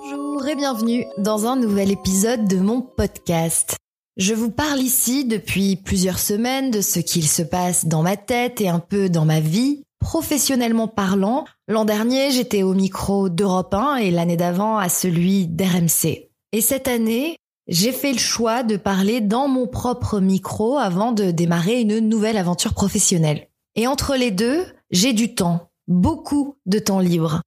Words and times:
Bonjour 0.00 0.46
et 0.46 0.54
bienvenue 0.54 1.06
dans 1.18 1.46
un 1.46 1.56
nouvel 1.56 1.90
épisode 1.90 2.46
de 2.46 2.58
mon 2.58 2.82
podcast. 2.82 3.76
Je 4.16 4.32
vous 4.32 4.50
parle 4.50 4.78
ici 4.78 5.24
depuis 5.24 5.74
plusieurs 5.74 6.20
semaines 6.20 6.70
de 6.70 6.80
ce 6.80 7.00
qu'il 7.00 7.26
se 7.26 7.42
passe 7.42 7.86
dans 7.86 8.02
ma 8.02 8.16
tête 8.16 8.60
et 8.60 8.68
un 8.68 8.78
peu 8.78 9.08
dans 9.08 9.24
ma 9.24 9.40
vie, 9.40 9.82
professionnellement 9.98 10.86
parlant. 10.86 11.46
L'an 11.66 11.84
dernier, 11.84 12.30
j'étais 12.30 12.62
au 12.62 12.74
micro 12.74 13.28
d'Europe 13.28 13.74
1 13.74 13.96
et 13.96 14.12
l'année 14.12 14.36
d'avant 14.36 14.78
à 14.78 14.88
celui 14.88 15.48
d'RMC. 15.48 16.30
Et 16.52 16.60
cette 16.60 16.86
année, 16.86 17.36
j'ai 17.66 17.90
fait 17.90 18.12
le 18.12 18.18
choix 18.18 18.62
de 18.62 18.76
parler 18.76 19.20
dans 19.20 19.48
mon 19.48 19.66
propre 19.66 20.20
micro 20.20 20.78
avant 20.78 21.10
de 21.10 21.32
démarrer 21.32 21.80
une 21.80 21.98
nouvelle 21.98 22.36
aventure 22.36 22.74
professionnelle. 22.74 23.48
Et 23.74 23.88
entre 23.88 24.14
les 24.14 24.30
deux, 24.30 24.64
j'ai 24.92 25.12
du 25.12 25.34
temps, 25.34 25.70
beaucoup 25.88 26.56
de 26.66 26.78
temps 26.78 27.00
libre 27.00 27.42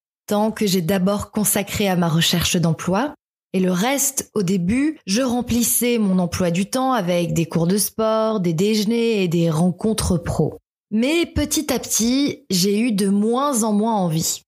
que 0.56 0.66
j'ai 0.66 0.82
d'abord 0.82 1.32
consacré 1.32 1.90
à 1.90 1.96
ma 1.96 2.08
recherche 2.08 2.56
d'emploi. 2.56 3.14
Et 3.54 3.60
le 3.60 3.72
reste, 3.72 4.32
au 4.34 4.44
début, 4.44 4.98
je 5.06 5.22
remplissais 5.22 5.98
mon 5.98 6.20
emploi 6.20 6.52
du 6.52 6.70
temps 6.70 6.94
avec 6.94 7.34
des 7.34 7.46
cours 7.46 7.68
de 7.68 7.78
sport, 7.78 8.40
des 8.40 8.54
déjeuners 8.54 9.24
et 9.24 9.28
des 9.28 9.50
rencontres 9.50 10.18
pro. 10.18 10.58
Mais 10.90 11.26
petit 11.26 11.74
à 11.74 11.80
petit, 11.80 12.46
j'ai 12.50 12.80
eu 12.80 12.94
de 12.94 13.10
moins 13.10 13.64
en 13.64 13.74
moins 13.74 13.96
envie. 13.96 14.44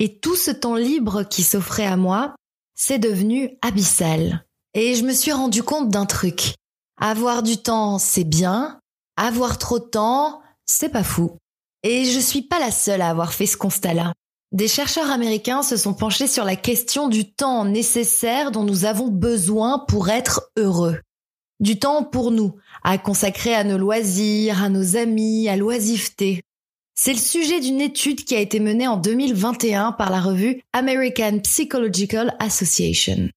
Et 0.00 0.18
tout 0.18 0.34
ce 0.34 0.50
temps 0.50 0.74
libre 0.74 1.22
qui 1.22 1.44
s'offrait 1.44 1.86
à 1.86 1.96
moi, 1.96 2.34
c'est 2.74 2.98
devenu 2.98 3.56
abyssal. 3.62 4.44
Et 4.74 4.94
je 4.94 5.04
me 5.04 5.12
suis 5.12 5.32
rendu 5.32 5.62
compte 5.62 5.88
d'un 5.88 6.06
truc. 6.06 6.54
Avoir 7.00 7.44
du 7.44 7.58
temps, 7.58 7.98
c'est 7.98 8.24
bien. 8.24 8.80
Avoir 9.16 9.58
trop 9.58 9.78
de 9.78 9.84
temps, 9.84 10.40
c'est 10.66 10.88
pas 10.88 11.04
fou. 11.04 11.36
Et 11.84 12.04
je 12.04 12.18
suis 12.18 12.42
pas 12.42 12.58
la 12.58 12.72
seule 12.72 13.02
à 13.02 13.10
avoir 13.10 13.32
fait 13.32 13.46
ce 13.46 13.56
constat-là. 13.56 14.12
Des 14.50 14.68
chercheurs 14.68 15.10
américains 15.10 15.62
se 15.62 15.76
sont 15.76 15.92
penchés 15.92 16.26
sur 16.26 16.44
la 16.44 16.56
question 16.56 17.08
du 17.08 17.30
temps 17.30 17.66
nécessaire 17.66 18.50
dont 18.50 18.64
nous 18.64 18.86
avons 18.86 19.08
besoin 19.08 19.84
pour 19.88 20.08
être 20.08 20.50
heureux. 20.56 21.00
Du 21.60 21.78
temps 21.78 22.02
pour 22.02 22.30
nous, 22.30 22.54
à 22.82 22.96
consacrer 22.96 23.54
à 23.54 23.64
nos 23.64 23.76
loisirs, 23.76 24.62
à 24.62 24.70
nos 24.70 24.96
amis, 24.96 25.48
à 25.50 25.56
l'oisiveté. 25.56 26.42
C'est 26.94 27.12
le 27.12 27.18
sujet 27.18 27.60
d'une 27.60 27.82
étude 27.82 28.24
qui 28.24 28.34
a 28.34 28.40
été 28.40 28.58
menée 28.58 28.88
en 28.88 28.96
2021 28.96 29.92
par 29.92 30.10
la 30.10 30.20
revue 30.20 30.62
American 30.72 31.40
Psychological 31.40 32.34
Association. 32.38 33.28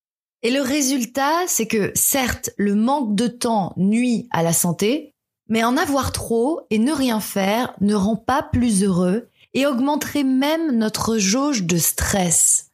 Et 0.44 0.50
le 0.50 0.62
résultat, 0.62 1.46
c'est 1.46 1.68
que 1.68 1.92
certes, 1.94 2.52
le 2.58 2.74
manque 2.74 3.16
de 3.16 3.28
temps 3.28 3.74
nuit 3.76 4.28
à 4.32 4.44
la 4.44 4.54
santé, 4.54 5.14
mais 5.50 5.64
en 5.64 5.76
avoir 5.76 6.14
trop 6.14 6.62
et 6.70 6.80
ne 6.80 6.94
rien 6.94 7.20
faire 7.20 7.74
ne 7.82 7.96
rend 7.96 8.16
pas 8.16 8.42
plus 8.42 8.84
heureux 8.84 9.28
et 9.54 9.66
augmenterait 9.66 10.24
même 10.24 10.78
notre 10.78 11.18
jauge 11.18 11.64
de 11.64 11.78
stress. 11.78 12.68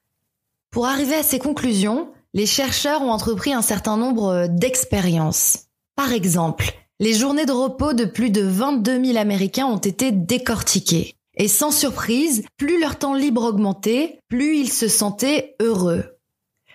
Pour 0.71 0.85
arriver 0.85 1.15
à 1.15 1.23
ces 1.23 1.39
conclusions, 1.39 2.09
les 2.33 2.45
chercheurs 2.45 3.01
ont 3.01 3.11
entrepris 3.11 3.53
un 3.53 3.61
certain 3.61 3.97
nombre 3.97 4.47
d'expériences. 4.49 5.65
Par 5.95 6.13
exemple, 6.13 6.71
les 6.99 7.13
journées 7.13 7.45
de 7.45 7.51
repos 7.51 7.93
de 7.93 8.05
plus 8.05 8.29
de 8.29 8.41
22 8.41 9.03
000 9.05 9.17
Américains 9.17 9.67
ont 9.67 9.77
été 9.77 10.11
décortiquées. 10.11 11.15
Et 11.35 11.47
sans 11.47 11.71
surprise, 11.71 12.43
plus 12.57 12.79
leur 12.79 12.97
temps 12.97 13.13
libre 13.13 13.43
augmentait, 13.43 14.19
plus 14.27 14.57
ils 14.57 14.71
se 14.71 14.87
sentaient 14.87 15.55
heureux. 15.61 16.03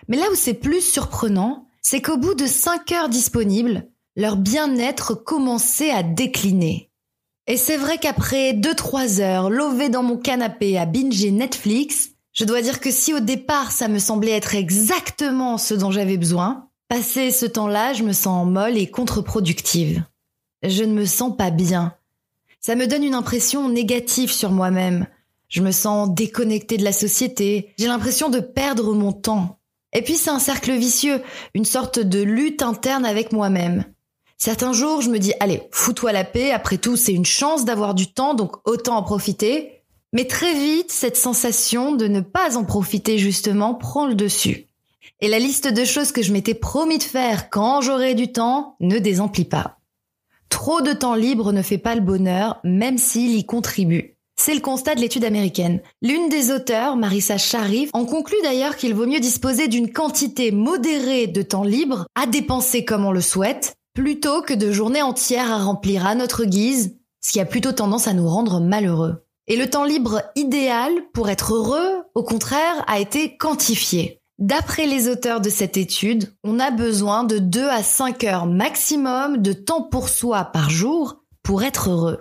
Mais 0.07 0.17
là 0.17 0.25
où 0.31 0.35
c'est 0.35 0.53
plus 0.53 0.81
surprenant, 0.81 1.67
c'est 1.81 2.01
qu'au 2.01 2.17
bout 2.17 2.33
de 2.33 2.45
5 2.45 2.91
heures 2.93 3.09
disponibles, 3.09 3.87
leur 4.15 4.37
bien-être 4.37 5.13
commençait 5.13 5.91
à 5.91 6.03
décliner. 6.03 6.89
Et 7.45 7.57
c'est 7.57 7.77
vrai 7.77 7.97
qu'après 7.97 8.53
2-3 8.53 9.19
heures 9.19 9.49
lovées 9.49 9.89
dans 9.89 10.03
mon 10.03 10.17
canapé 10.17 10.77
à 10.77 10.85
binger 10.85 11.31
Netflix, 11.31 12.11
je 12.31 12.45
dois 12.45 12.61
dire 12.61 12.79
que 12.79 12.89
si 12.89 13.13
au 13.13 13.19
départ 13.19 13.71
ça 13.71 13.89
me 13.89 13.99
semblait 13.99 14.31
être 14.31 14.55
exactement 14.55 15.57
ce 15.57 15.73
dont 15.73 15.91
j'avais 15.91 16.17
besoin, 16.17 16.69
passé 16.87 17.31
ce 17.31 17.45
temps-là, 17.45 17.93
je 17.93 18.03
me 18.03 18.13
sens 18.13 18.47
molle 18.47 18.77
et 18.77 18.87
contre-productive. 18.87 20.03
Je 20.63 20.83
ne 20.83 20.93
me 20.93 21.05
sens 21.05 21.35
pas 21.35 21.51
bien. 21.51 21.93
Ça 22.61 22.75
me 22.75 22.87
donne 22.87 23.03
une 23.03 23.13
impression 23.13 23.67
négative 23.67 24.31
sur 24.31 24.51
moi-même. 24.51 25.05
Je 25.49 25.61
me 25.61 25.71
sens 25.71 26.09
déconnectée 26.09 26.77
de 26.77 26.85
la 26.85 26.93
société. 26.93 27.73
J'ai 27.77 27.87
l'impression 27.87 28.29
de 28.29 28.39
perdre 28.39 28.93
mon 28.93 29.11
temps. 29.11 29.59
Et 29.91 30.01
puis 30.01 30.15
c'est 30.15 30.29
un 30.29 30.39
cercle 30.39 30.71
vicieux, 30.71 31.21
une 31.53 31.65
sorte 31.65 31.99
de 31.99 32.23
lutte 32.23 32.61
interne 32.61 33.05
avec 33.05 33.33
moi-même. 33.33 33.83
Certains 34.37 34.73
jours, 34.73 35.01
je 35.01 35.09
me 35.09 35.19
dis, 35.19 35.33
allez, 35.39 35.63
fous-toi 35.71 36.11
la 36.11 36.23
paix, 36.23 36.51
après 36.51 36.77
tout, 36.77 36.95
c'est 36.97 37.13
une 37.13 37.25
chance 37.25 37.65
d'avoir 37.65 37.93
du 37.93 38.11
temps, 38.11 38.33
donc 38.33 38.57
autant 38.67 38.97
en 38.97 39.03
profiter. 39.03 39.83
Mais 40.11 40.25
très 40.25 40.53
vite, 40.53 40.91
cette 40.91 41.17
sensation 41.17 41.95
de 41.95 42.07
ne 42.07 42.21
pas 42.21 42.57
en 42.57 42.65
profiter 42.65 43.17
justement 43.17 43.73
prend 43.73 44.05
le 44.05 44.15
dessus. 44.15 44.67
Et 45.21 45.27
la 45.27 45.39
liste 45.39 45.67
de 45.67 45.85
choses 45.85 46.11
que 46.11 46.21
je 46.21 46.33
m'étais 46.33 46.53
promis 46.53 46.97
de 46.97 47.03
faire 47.03 47.49
quand 47.49 47.81
j'aurai 47.81 48.13
du 48.13 48.31
temps 48.31 48.75
ne 48.79 48.99
désemplit 48.99 49.45
pas. 49.45 49.79
Trop 50.49 50.81
de 50.81 50.93
temps 50.93 51.15
libre 51.15 51.51
ne 51.51 51.61
fait 51.61 51.77
pas 51.77 51.95
le 51.95 52.01
bonheur, 52.01 52.59
même 52.63 52.97
s'il 52.97 53.35
y 53.35 53.45
contribue. 53.45 54.17
C'est 54.35 54.53
le 54.53 54.61
constat 54.61 54.95
de 54.95 54.99
l'étude 54.99 55.25
américaine. 55.25 55.81
L'une 56.01 56.29
des 56.29 56.51
auteurs, 56.51 56.95
Marissa 56.95 57.37
Sharif, 57.37 57.89
en 57.93 58.05
conclut 58.05 58.37
d'ailleurs 58.43 58.75
qu'il 58.75 58.93
vaut 58.93 59.05
mieux 59.05 59.19
disposer 59.19 59.67
d'une 59.67 59.91
quantité 59.91 60.51
modérée 60.51 61.27
de 61.27 61.41
temps 61.41 61.63
libre 61.63 62.05
à 62.15 62.25
dépenser 62.25 62.83
comme 62.83 63.05
on 63.05 63.11
le 63.11 63.21
souhaite, 63.21 63.75
plutôt 63.93 64.41
que 64.41 64.53
de 64.53 64.71
journées 64.71 65.01
entières 65.01 65.51
à 65.51 65.63
remplir 65.63 66.05
à 66.05 66.15
notre 66.15 66.45
guise, 66.45 66.97
ce 67.21 67.31
qui 67.31 67.39
a 67.39 67.45
plutôt 67.45 67.71
tendance 67.71 68.07
à 68.07 68.13
nous 68.13 68.27
rendre 68.27 68.59
malheureux. 68.59 69.25
Et 69.47 69.57
le 69.57 69.69
temps 69.69 69.83
libre 69.83 70.21
idéal 70.35 70.91
pour 71.13 71.29
être 71.29 71.53
heureux, 71.53 72.03
au 72.15 72.23
contraire, 72.23 72.83
a 72.87 72.99
été 72.99 73.37
quantifié. 73.37 74.21
D'après 74.39 74.87
les 74.87 75.09
auteurs 75.09 75.41
de 75.41 75.49
cette 75.49 75.77
étude, 75.77 76.33
on 76.43 76.59
a 76.59 76.71
besoin 76.71 77.23
de 77.23 77.37
2 77.37 77.67
à 77.69 77.83
5 77.83 78.23
heures 78.23 78.45
maximum 78.45 79.37
de 79.37 79.53
temps 79.53 79.83
pour 79.83 80.09
soi 80.09 80.45
par 80.45 80.69
jour 80.69 81.23
pour 81.43 81.63
être 81.63 81.89
heureux. 81.89 82.19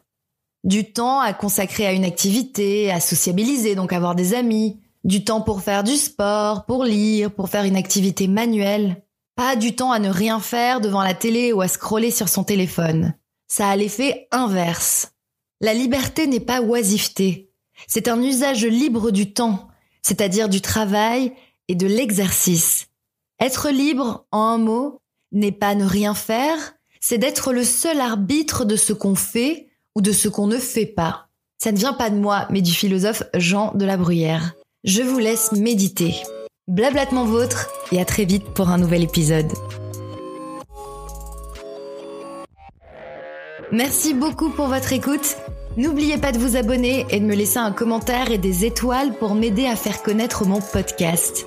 Du 0.65 0.93
temps 0.93 1.21
à 1.21 1.33
consacrer 1.33 1.87
à 1.87 1.93
une 1.93 2.05
activité, 2.05 2.91
à 2.93 3.01
sociabiliser, 3.01 3.75
donc 3.75 3.93
avoir 3.93 4.15
des 4.15 4.35
amis. 4.35 4.81
Du 5.05 5.25
temps 5.25 5.41
pour 5.41 5.63
faire 5.63 5.83
du 5.83 5.97
sport, 5.97 6.65
pour 6.67 6.85
lire, 6.85 7.33
pour 7.33 7.49
faire 7.49 7.65
une 7.65 7.77
activité 7.77 8.29
manuelle. 8.29 9.03
Pas 9.45 9.57
du 9.57 9.75
temps 9.75 9.91
à 9.91 9.99
ne 9.99 10.09
rien 10.09 10.39
faire 10.39 10.81
devant 10.81 11.03
la 11.03 11.15
télé 11.15 11.53
ou 11.53 11.63
à 11.63 11.67
scroller 11.67 12.13
sur 12.13 12.29
son 12.29 12.45
téléphone. 12.45 13.15
Ça 13.49 13.71
a 13.71 13.75
l'effet 13.75 14.29
inverse. 14.31 15.15
La 15.61 15.75
liberté 15.75 16.29
n'est 16.29 16.39
pas 16.39 16.63
oisiveté. 16.63 17.51
C'est 17.89 18.07
un 18.07 18.23
usage 18.23 18.65
libre 18.65 19.11
du 19.11 19.33
temps, 19.33 19.67
c'est-à-dire 20.01 20.49
du 20.49 20.61
travail 20.61 21.33
et 21.67 21.75
de 21.75 21.89
l'exercice. 21.89 22.87
Être 23.41 23.71
libre, 23.71 24.27
en 24.31 24.43
un 24.43 24.59
mot, 24.59 25.01
n'est 25.33 25.51
pas 25.51 25.75
ne 25.75 25.87
rien 25.87 26.15
faire, 26.15 26.75
c'est 27.01 27.19
d'être 27.19 27.53
le 27.53 27.65
seul 27.65 28.01
arbitre 28.01 28.65
de 28.65 28.77
ce 28.77 28.93
qu'on 28.93 29.17
fait 29.17 29.71
ou 29.97 30.03
de 30.03 30.13
ce 30.13 30.29
qu'on 30.29 30.47
ne 30.47 30.59
fait 30.59 30.87
pas. 30.87 31.27
Ça 31.59 31.73
ne 31.73 31.79
vient 31.79 31.95
pas 31.95 32.11
de 32.11 32.17
moi, 32.17 32.47
mais 32.51 32.63
du 32.63 32.73
philosophe 32.73 33.25
Jean 33.35 33.75
de 33.75 33.85
la 33.85 33.97
Bruyère. 33.97 34.55
Je 34.85 35.03
vous 35.03 35.19
laisse 35.19 35.51
méditer 35.51 36.15
blablatement 36.73 37.27
vôtre 37.27 37.69
et 37.93 38.01
à 38.01 38.05
très 38.05 38.25
vite 38.25 38.45
pour 38.55 38.71
un 38.71 38.79
nouvel 38.79 39.03
épisode. 39.03 39.53
Merci 43.71 44.15
beaucoup 44.15 44.51
pour 44.51 44.67
votre 44.67 44.93
écoute. 44.93 45.37
N'oubliez 45.77 46.19
pas 46.19 46.33
de 46.33 46.39
vous 46.39 46.57
abonner 46.57 47.07
et 47.11 47.21
de 47.21 47.25
me 47.25 47.35
laisser 47.35 47.59
un 47.59 47.73
commentaire 47.73 48.31
et 48.31 48.39
des 48.39 48.65
étoiles 48.65 49.15
pour 49.19 49.35
m'aider 49.35 49.67
à 49.67 49.77
faire 49.77 50.03
connaître 50.03 50.47
mon 50.47 50.61
podcast. 50.61 51.47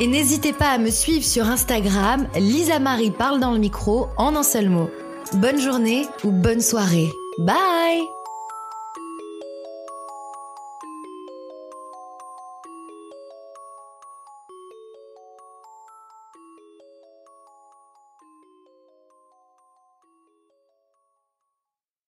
Et 0.00 0.06
n'hésitez 0.06 0.52
pas 0.52 0.70
à 0.70 0.78
me 0.78 0.90
suivre 0.90 1.24
sur 1.24 1.46
Instagram, 1.46 2.26
Lisa 2.36 2.78
Marie 2.80 3.12
parle 3.12 3.40
dans 3.40 3.52
le 3.52 3.58
micro 3.58 4.08
en 4.16 4.34
un 4.34 4.42
seul 4.42 4.70
mot. 4.70 4.90
Bonne 5.34 5.60
journée 5.60 6.06
ou 6.24 6.30
bonne 6.30 6.60
soirée. 6.60 7.10
Bye 7.38 8.02